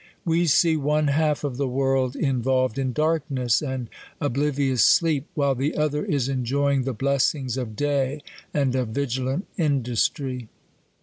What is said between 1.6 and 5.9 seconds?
world involved in darkness, and oblivious sleep; while the